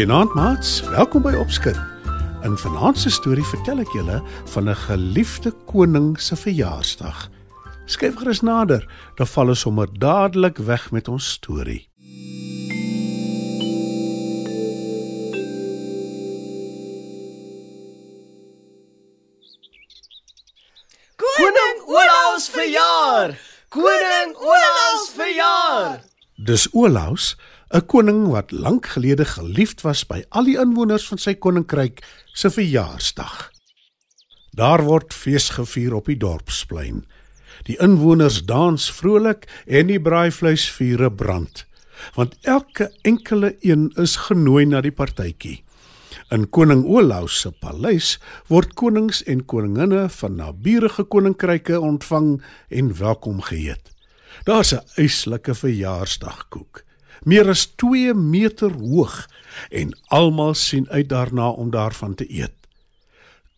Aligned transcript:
Goeienaand 0.00 0.34
maats, 0.34 0.80
welkom 0.80 1.20
by 1.22 1.34
Opskud. 1.36 1.76
In 2.40 2.54
vanaand 2.56 2.96
se 2.98 3.10
storie 3.12 3.44
vertel 3.44 3.82
ek 3.82 3.90
julle 3.92 4.22
van 4.52 4.70
'n 4.72 4.76
geliefde 4.88 5.52
koning 5.68 6.16
se 6.20 6.36
verjaarsdag. 6.36 7.28
Skryf 7.84 8.16
gerus 8.16 8.40
nader, 8.40 8.88
dan 9.16 9.26
val 9.26 9.48
ons 9.48 9.60
sommer 9.60 9.88
dadelik 9.92 10.56
weg 10.56 10.90
met 10.90 11.08
ons 11.08 11.30
storie. 11.30 11.88
Koning 21.16 21.78
Olaus 21.84 22.48
verjaar. 22.48 23.36
Koning 23.68 24.36
Olaus 24.36 25.12
verjaar. 25.12 26.00
Dis 26.36 26.68
Olaus, 26.72 27.36
'n 27.70 27.86
koning 27.86 28.26
wat 28.26 28.50
lank 28.50 28.86
gelede 28.86 29.24
geliefd 29.24 29.80
was 29.86 30.02
by 30.06 30.24
al 30.28 30.44
die 30.44 30.58
inwoners 30.58 31.06
van 31.06 31.18
sy 31.22 31.36
koninkryk 31.38 32.02
se 32.34 32.50
verjaarsdag. 32.50 33.50
Daar 34.50 34.82
word 34.82 35.14
fees 35.14 35.52
gevier 35.54 35.94
op 35.94 36.10
die 36.10 36.18
dorpsplein. 36.18 37.04
Die 37.68 37.78
inwoners 37.78 38.40
dans 38.42 38.90
vrolik 38.90 39.46
en 39.66 39.86
die 39.86 40.00
braaivleisvure 40.00 41.12
brand, 41.12 41.66
want 42.16 42.34
elke 42.42 42.90
enkele 43.06 43.54
een 43.60 43.92
is 43.94 44.16
genooi 44.26 44.66
na 44.66 44.80
die 44.80 44.94
partytjie. 44.94 45.60
In 46.34 46.48
koning 46.50 46.82
Olaus 46.90 47.40
se 47.40 47.52
paleis 47.52 48.16
word 48.48 48.74
konings 48.74 49.22
en 49.30 49.44
koninginne 49.46 50.08
van 50.10 50.36
naburige 50.42 51.04
koninkryke 51.04 51.78
ontvang 51.80 52.40
en 52.68 52.94
welkom 52.98 53.40
geheet. 53.46 53.94
Daar's 54.44 54.74
'n 54.74 54.82
eislike 54.96 55.54
verjaarsdagkoek, 55.54 56.82
meer 57.24 57.48
as 57.48 57.66
2 57.76 58.14
meter 58.14 58.72
hoog 58.72 59.26
en 59.68 59.98
almal 60.08 60.54
sien 60.54 60.88
uit 60.88 61.08
daarna 61.08 61.48
om 61.50 61.70
daarvan 61.70 62.14
te 62.14 62.26
eet. 62.32 62.54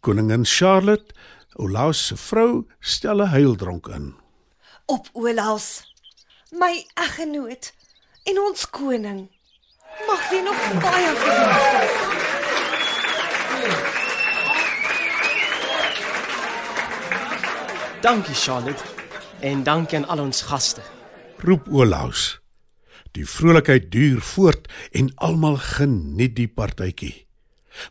Koningin 0.00 0.44
Charlotte, 0.44 1.14
Olaus 1.54 2.06
se 2.06 2.16
vrou, 2.16 2.66
stel 2.80 3.22
'n 3.22 3.28
heildronk 3.28 3.86
in. 3.86 4.14
Op 4.86 5.08
Olaus, 5.12 5.94
my 6.50 6.86
eggenoot 6.94 7.72
en 8.24 8.40
ons 8.40 8.70
koning. 8.70 9.30
Mag 10.06 10.30
jy 10.30 10.40
nog 10.40 10.80
baie 10.80 11.16
verjaardag. 11.16 12.20
Dankie 18.00 18.34
Charlotte 18.34 18.82
en 19.40 19.62
dankie 19.62 19.98
aan 19.98 20.08
al 20.08 20.18
ons 20.18 20.42
gaste. 20.42 20.80
Roep 21.38 21.68
Olaus. 21.70 22.41
Die 23.12 23.26
vrolikheid 23.28 23.90
duur 23.92 24.20
voort 24.24 24.68
en 24.90 25.12
almal 25.14 25.56
geniet 25.56 26.36
die 26.36 26.48
partytjie. 26.48 27.26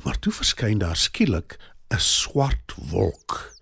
Maar 0.04 0.20
toe 0.20 0.34
verskyn 0.34 0.82
daar 0.82 0.98
skielik 0.98 1.58
'n 1.94 2.00
swart 2.00 2.74
wolk 2.90 3.54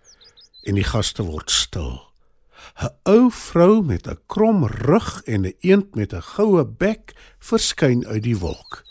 en 0.63 0.75
die 0.75 0.83
gaste 0.83 1.23
word 1.23 1.51
stil. 1.51 2.09
'n 2.83 2.93
Ou 3.03 3.31
vrou 3.31 3.83
met 3.83 4.07
'n 4.07 4.19
krom 4.27 4.65
rug 4.65 5.21
en 5.25 5.45
'n 5.45 5.55
eend 5.59 5.95
met 5.95 6.13
'n 6.13 6.21
goue 6.21 6.65
bek 6.65 7.13
verskyn 7.39 8.05
uit 8.07 8.23
die 8.23 8.37
wolk. 8.37 8.83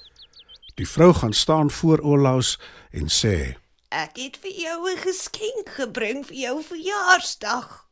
Die 0.75 0.89
vrou 0.89 1.13
gaan 1.15 1.33
staan 1.33 1.71
voor 1.71 1.99
Olaus 2.01 2.59
en 2.91 3.09
sê: 3.09 3.57
Ek 3.89 4.17
het 4.17 4.37
vir 4.43 4.53
jou 4.53 4.91
'n 4.93 4.99
geskenk 4.99 5.69
gebring 5.69 6.27
vir 6.27 6.37
jou 6.37 6.63
verjaarsdag. 6.63 7.88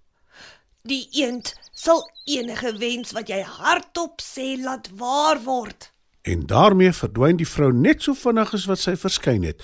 Die 0.86 1.08
eend 1.19 1.54
sal 1.74 2.04
enige 2.30 2.70
wens 2.78 3.10
wat 3.16 3.30
jy 3.30 3.41
hardop 3.42 4.22
sê 4.22 4.54
laat 4.60 4.86
waar 4.94 5.41
word. 5.42 5.91
En 6.22 6.44
daarmee 6.47 6.92
verdwyn 6.94 7.41
die 7.41 7.48
vrou 7.48 7.72
net 7.74 8.06
so 8.06 8.14
vinnig 8.14 8.52
as 8.54 8.66
wat 8.70 8.82
sy 8.82 8.94
verskyn 8.98 9.47
het, 9.47 9.62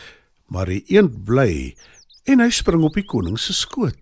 maar 0.51 0.71
die 0.71 0.83
eend 0.91 1.21
bly 1.27 1.75
en 2.27 2.43
hy 2.43 2.49
spring 2.55 2.83
op 2.87 2.99
die 2.99 3.07
koning 3.07 3.39
se 3.39 3.55
skoot. 3.55 3.99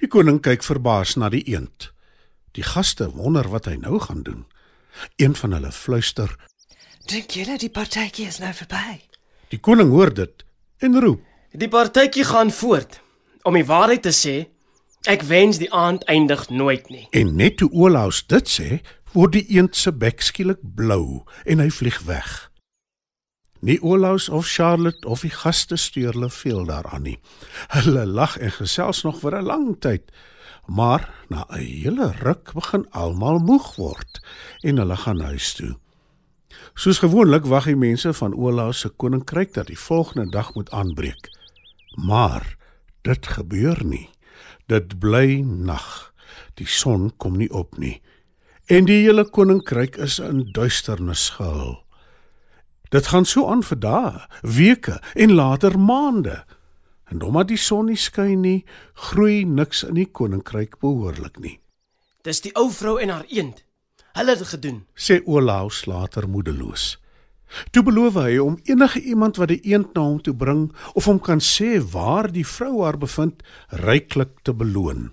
Die 0.00 0.08
koning 0.08 0.40
kyk 0.44 0.64
verbaas 0.64 1.14
na 1.20 1.28
die 1.32 1.44
eend. 1.52 1.90
Die 2.56 2.64
gaste 2.64 3.10
wonder 3.12 3.48
wat 3.52 3.68
hy 3.68 3.76
nou 3.80 4.00
gaan 4.00 4.24
doen. 4.24 4.46
Een 5.20 5.36
van 5.36 5.56
hulle 5.56 5.72
fluister. 5.72 6.32
Dink 7.08 7.36
julle 7.36 7.58
die 7.60 7.72
partytjie 7.72 8.30
is 8.32 8.40
nou 8.40 8.52
verby? 8.56 8.98
Die 9.52 9.60
koning 9.60 9.92
hoor 9.92 10.12
dit 10.12 10.44
en 10.80 11.00
roep: 11.00 11.20
Die 11.52 11.68
partytjie 11.68 12.24
gaan 12.24 12.52
voort. 12.52 13.00
Om 13.44 13.56
die 13.58 13.66
waarheid 13.68 14.04
te 14.04 14.12
sê, 14.16 14.36
ek 15.08 15.22
wens 15.22 15.58
die 15.58 15.72
aand 15.72 16.04
eindig 16.04 16.48
nooit 16.50 16.88
nie. 16.88 17.06
En 17.10 17.34
net 17.36 17.56
toe 17.56 17.70
Olaus 17.72 18.22
dit 18.26 18.48
sê, 18.48 18.80
word 19.12 19.32
die 19.32 19.44
eend 19.56 19.76
se 19.76 19.92
bek 19.92 20.22
skielik 20.22 20.62
blou 20.62 21.24
en 21.44 21.62
hy 21.62 21.68
vlieg 21.70 22.00
weg. 22.08 22.52
Nie 23.62 23.78
Olaus 23.82 24.28
of 24.28 24.48
Charlotte 24.50 25.06
of 25.06 25.22
die 25.22 25.30
gaste 25.30 25.76
stuur 25.78 26.16
hulle 26.16 26.30
veel 26.34 26.64
daaraan 26.66 27.04
nie. 27.06 27.18
Hulle 27.76 28.06
lag 28.06 28.34
en 28.38 28.50
gesels 28.50 29.02
nog 29.06 29.20
vir 29.20 29.38
'n 29.38 29.46
lang 29.46 29.76
tyd, 29.78 30.10
maar 30.66 31.10
na 31.28 31.46
'n 31.50 31.58
hele 31.58 32.12
ruk 32.22 32.52
begin 32.54 32.86
almal 32.90 33.38
moeg 33.38 33.76
word 33.76 34.20
en 34.62 34.76
hulle 34.76 34.96
gaan 34.96 35.20
huis 35.20 35.54
toe. 35.54 35.76
Soos 36.74 36.98
gewoonlik 36.98 37.44
wag 37.44 37.64
die 37.64 37.76
mense 37.76 38.12
van 38.12 38.34
Olaus 38.34 38.80
se 38.80 38.88
koninkryk 38.88 39.54
dat 39.54 39.66
die 39.66 39.78
volgende 39.78 40.30
dag 40.30 40.54
moet 40.54 40.70
aanbreek. 40.70 41.28
Maar 41.96 42.56
dit 43.02 43.26
gebeur 43.26 43.84
nie. 43.84 44.08
Dit 44.66 44.98
bly 44.98 45.40
nag. 45.42 46.12
Die 46.54 46.66
son 46.66 47.10
kom 47.16 47.36
nie 47.36 47.50
op 47.50 47.78
nie. 47.78 48.00
En 48.66 48.84
die 48.84 49.02
hele 49.04 49.24
koninkryk 49.24 49.96
is 49.96 50.18
in 50.18 50.44
duisternis 50.52 51.30
gehul. 51.38 51.80
Dit 52.92 53.06
gaan 53.08 53.24
so 53.24 53.48
aan 53.48 53.62
vir 53.64 53.78
dae, 53.80 54.26
weke 54.42 55.00
en 55.14 55.32
later 55.34 55.78
maande. 55.78 56.44
En 57.08 57.22
omdat 57.22 57.48
die 57.48 57.60
son 57.60 57.88
nie 57.88 57.96
skyn 57.96 58.40
nie, 58.44 58.64
groei 58.94 59.44
niks 59.44 59.82
in 59.84 59.96
die 59.96 60.06
koninkryk 60.06 60.78
behoorlik 60.80 61.40
nie, 61.40 61.58
Dis 62.22 62.38
die 62.40 62.52
ou 62.54 62.68
vrou 62.70 63.00
en 63.02 63.10
haar 63.10 63.26
eend. 63.34 63.64
Hulle 64.14 64.30
het 64.30 64.38
dit 64.38 64.48
gedoen. 64.48 64.84
sê 64.94 65.22
Olaus 65.26 65.86
later 65.86 66.28
moedeloos. 66.28 67.01
Toe 67.70 67.82
beloof 67.82 68.14
hy 68.14 68.38
om 68.38 68.58
enige 68.64 69.00
iemand 69.00 69.36
wat 69.36 69.48
die 69.48 69.60
eend 69.72 69.94
na 69.94 70.04
hom 70.06 70.20
toe 70.22 70.34
bring 70.34 70.70
of 70.94 71.04
hom 71.04 71.20
kan 71.20 71.40
sê 71.40 71.78
waar 71.92 72.30
die 72.32 72.46
vrou 72.46 72.84
haar 72.84 72.98
bevind, 72.98 73.42
ryklik 73.68 74.40
te 74.42 74.54
beloon. 74.54 75.12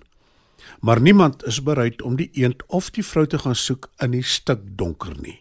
Maar 0.80 1.00
niemand 1.00 1.44
is 1.44 1.62
bereid 1.62 2.02
om 2.02 2.16
die 2.16 2.30
eend 2.32 2.62
of 2.66 2.90
die 2.90 3.04
vrou 3.04 3.26
te 3.26 3.38
gaan 3.38 3.56
soek 3.56 3.90
in 4.00 4.16
die 4.16 4.24
stikdonker 4.24 5.16
nie. 5.20 5.40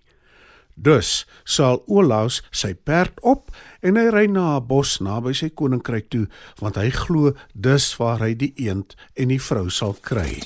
Dus 0.79 1.27
sal 1.43 1.81
Olaus 1.91 2.39
sy 2.55 2.71
perd 2.73 3.19
op 3.27 3.51
en 3.83 3.99
hy 3.99 4.07
ry 4.15 4.25
na 4.31 4.57
'n 4.57 4.67
bos 4.67 4.99
naby 5.03 5.33
sy 5.33 5.49
koninkryk 5.49 6.09
toe, 6.09 6.27
want 6.59 6.75
hy 6.75 6.89
glo 6.89 7.35
dis 7.53 7.95
waar 7.99 8.19
hy 8.19 8.33
die 8.33 8.53
eend 8.55 8.95
en 9.15 9.27
die 9.27 9.43
vrou 9.43 9.69
sal 9.69 9.95
kry. 10.01 10.39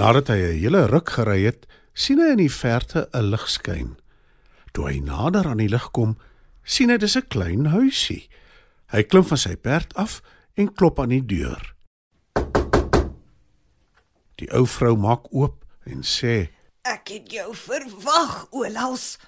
Nadat 0.00 0.30
hy 0.32 0.40
'n 0.40 0.60
hele 0.64 0.86
ruk 0.88 1.10
gery 1.12 1.44
het, 1.44 1.66
sien 1.92 2.20
hy 2.24 2.32
in 2.32 2.40
die 2.40 2.52
verte 2.52 3.08
'n 3.12 3.28
lig 3.30 3.44
skyn. 3.48 3.98
Toe 4.72 4.88
hy 4.88 4.98
nader 5.04 5.44
aan 5.46 5.60
die 5.60 5.68
lig 5.68 5.90
kom, 5.92 6.16
sien 6.64 6.88
hy 6.88 6.96
dis 6.96 7.16
'n 7.16 7.28
klein 7.28 7.66
huisie. 7.66 8.28
Hy 8.88 9.02
klim 9.02 9.24
van 9.24 9.36
sy 9.36 9.56
perd 9.56 9.92
af 9.94 10.22
en 10.56 10.72
klop 10.72 11.00
aan 11.00 11.12
die 11.12 11.26
deur. 11.26 11.74
Die 14.40 14.48
ou 14.56 14.64
vrou 14.66 14.96
maak 14.96 15.28
oop 15.34 15.64
en 15.84 16.00
sê: 16.02 16.48
Ek 16.82 17.08
het 17.08 17.32
jou 17.32 17.54
verwag, 17.54 18.46
Olaus. 18.50 19.18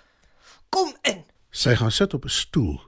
Kom 0.70 0.96
in. 1.02 1.24
Sy 1.50 1.76
gaan 1.76 1.92
sit 1.92 2.14
op 2.14 2.24
'n 2.24 2.28
stoel. 2.28 2.80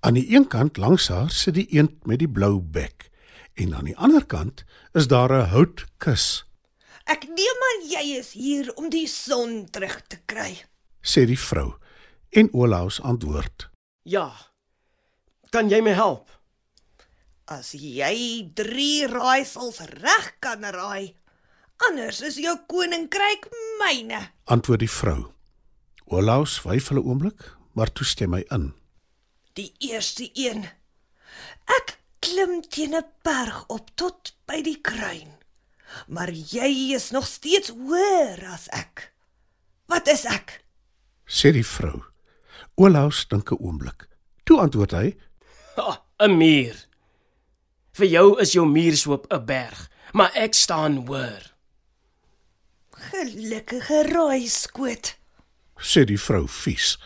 Aan 0.00 0.14
die 0.14 0.30
een 0.30 0.46
kant 0.46 0.76
langs 0.76 1.08
haar 1.08 1.30
sit 1.30 1.54
die 1.54 1.66
eend 1.74 2.06
met 2.06 2.18
die 2.18 2.30
blou 2.30 2.60
bek 2.60 3.10
en 3.54 3.74
aan 3.74 3.84
die 3.84 3.96
ander 3.96 4.26
kant 4.26 4.64
is 4.94 5.08
daar 5.08 5.32
'n 5.32 5.50
houtkus. 5.50 6.49
Ek 7.10 7.24
neem 7.26 7.62
aan 7.68 7.86
jy 7.90 8.02
is 8.20 8.32
hier 8.38 8.68
om 8.78 8.86
die 8.92 9.08
son 9.10 9.64
terug 9.74 9.96
te 10.06 10.20
kry. 10.30 10.52
sê 11.02 11.24
die 11.26 11.38
vrou 11.38 11.74
en 12.30 12.50
Olaus 12.54 13.00
antwoord. 13.00 13.70
Ja. 14.04 14.30
Kan 15.50 15.70
jy 15.72 15.80
my 15.82 15.94
help? 15.96 16.28
As 17.50 17.72
jy 17.74 18.50
3 18.54 19.08
raaisels 19.10 19.80
reg 19.98 20.28
kan 20.44 20.62
raai, 20.62 21.16
anders 21.88 22.20
is 22.22 22.36
jou 22.38 22.54
koninkryk 22.70 23.48
myne. 23.80 24.20
Antwoord 24.44 24.84
die 24.84 24.92
vrou. 25.00 25.32
Olaus 26.06 26.60
wyfel 26.62 27.00
'n 27.00 27.06
oomblik, 27.06 27.56
maar 27.74 27.90
toe 27.92 28.06
stem 28.06 28.34
hy 28.34 28.44
in. 28.50 28.74
Die 29.54 29.72
eerste 29.78 30.30
een. 30.34 30.68
Ek 31.66 31.98
klim 32.20 32.62
teen 32.62 32.94
'n 32.94 33.04
berg 33.22 33.66
op 33.66 33.90
tot 33.96 34.34
by 34.46 34.62
die 34.62 34.78
kruin. 34.80 35.39
Maar 36.06 36.30
jy 36.30 36.94
is 36.94 37.10
nog 37.10 37.26
steeds 37.26 37.68
hoër 37.68 38.44
as 38.52 38.68
ek. 38.68 39.12
Wat 39.86 40.08
is 40.08 40.24
ek? 40.24 40.64
Sê 41.26 41.52
die 41.52 41.66
vrou. 41.66 42.04
Olaus 42.76 43.26
dink 43.28 43.50
'n 43.50 43.58
oomblik. 43.60 44.08
Toe 44.44 44.60
antwoord 44.60 44.92
hy: 44.92 45.16
Ah, 45.76 45.98
'n 46.18 46.36
muur. 46.36 46.76
Vir 47.92 48.06
jou 48.06 48.40
is 48.40 48.52
jou 48.52 48.66
muur 48.66 48.96
so 48.96 49.12
op 49.12 49.26
'n 49.32 49.44
berg, 49.44 49.88
maar 50.12 50.30
ek 50.34 50.54
staan 50.54 51.06
hoër. 51.06 51.54
Gelukkige 52.90 54.02
raai 54.12 54.48
skoot. 54.48 55.16
sê 55.80 56.04
die 56.04 56.18
vrou 56.20 56.46
vies. 56.48 56.98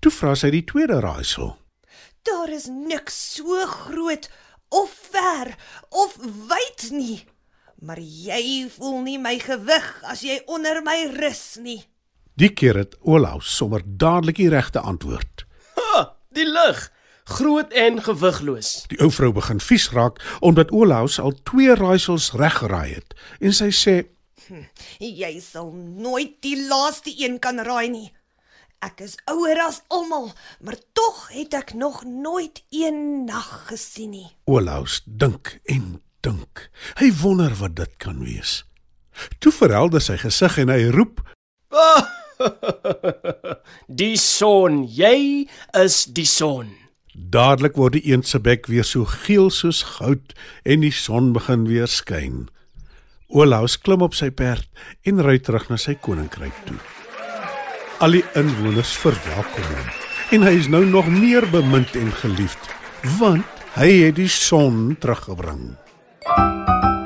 Toe 0.00 0.12
vra 0.12 0.34
sy 0.34 0.50
die 0.50 0.64
tweede 0.64 1.00
raaisel. 1.00 1.56
Daar 2.22 2.48
is 2.48 2.66
niks 2.66 3.34
so 3.34 3.66
groot 3.66 4.30
of 4.68 4.90
ver 5.10 5.54
of 5.90 6.16
wyd 6.50 6.90
nie. 6.90 7.24
Maar 7.84 8.00
jy 8.00 8.68
voel 8.72 9.02
nie 9.04 9.18
my 9.20 9.36
gewig 9.42 9.88
as 10.08 10.22
jy 10.24 10.38
onder 10.48 10.80
my 10.84 10.96
rus 11.18 11.58
nie. 11.60 11.82
Die 12.36 12.52
keer 12.52 12.76
het 12.76 12.96
Olaus 13.00 13.48
sommer 13.56 13.82
dadelik 13.84 14.40
die 14.40 14.48
regte 14.52 14.80
antwoord. 14.80 15.44
Ha, 15.76 16.16
die 16.36 16.48
lig, 16.48 16.80
groot 17.36 17.72
en 17.72 18.00
gewigloos. 18.04 18.86
Die 18.92 19.00
ou 19.04 19.10
vrou 19.12 19.32
begin 19.36 19.60
vies 19.60 19.90
raak 19.92 20.20
omdat 20.40 20.72
Olaus 20.72 21.18
al 21.20 21.36
twee 21.48 21.74
raaisels 21.76 22.32
reg 22.36 22.60
geraai 22.62 22.94
het 22.96 23.16
en 23.40 23.56
sy 23.56 23.70
sê: 23.72 23.96
Jy 25.00 25.32
sal 25.44 25.72
nooit 25.72 26.36
die 26.44 26.56
laaste 26.68 27.12
een 27.12 27.40
kan 27.42 27.60
raai 27.60 27.88
nie. 27.92 28.08
Ek 28.84 29.00
is 29.00 29.16
ouer 29.32 29.58
as 29.64 29.80
almal, 29.88 30.30
maar 30.60 30.76
tog 30.92 31.28
het 31.32 31.54
ek 31.56 31.72
nog 31.74 32.04
nooit 32.04 32.62
een 32.70 33.24
nag 33.24 33.68
gesien 33.70 34.12
nie. 34.12 34.28
Olaus 34.44 35.00
dink 35.04 35.56
en 35.64 35.96
dink. 36.26 36.66
Hy 37.00 37.12
wonder 37.22 37.54
wat 37.60 37.76
dit 37.78 37.92
kan 38.02 38.18
wees. 38.24 38.64
Toe 39.40 39.52
verhelder 39.54 40.02
sy 40.04 40.18
gesig 40.20 40.58
en 40.62 40.72
hy 40.72 40.88
roep: 40.94 41.22
Die 44.00 44.16
son, 44.20 44.84
jy 44.84 45.46
is 45.78 46.04
die 46.04 46.28
son. 46.28 46.74
Dadelik 47.16 47.78
word 47.80 47.96
die 47.96 48.12
eend 48.12 48.28
se 48.28 48.38
bek 48.42 48.68
weer 48.68 48.84
so 48.84 49.08
geel 49.08 49.48
soos 49.54 49.80
goud 49.96 50.34
en 50.68 50.84
die 50.84 50.92
son 50.92 51.32
begin 51.36 51.64
weer 51.68 51.88
skyn. 51.88 52.44
Olaus 53.32 53.78
klim 53.80 54.04
op 54.04 54.14
sy 54.14 54.28
perd 54.30 54.68
en 55.08 55.22
ry 55.24 55.38
terug 55.42 55.70
na 55.70 55.80
sy 55.80 55.96
koninkryk 55.96 56.58
toe. 56.68 56.78
Al 58.04 58.18
die 58.18 58.26
inwoners 58.36 58.92
verwelkom 59.00 59.72
hom 59.72 59.88
en 60.36 60.44
hy 60.44 60.52
is 60.58 60.68
nou 60.68 60.82
nog 60.84 61.08
meer 61.08 61.46
bemind 61.50 61.96
en 61.96 62.12
geliefd 62.20 62.70
want 63.16 63.64
hy 63.78 63.88
het 64.06 64.16
die 64.18 64.30
son 64.30 64.96
teruggebring. 65.00 65.76
Thank 66.26 66.84
you. 66.84 67.05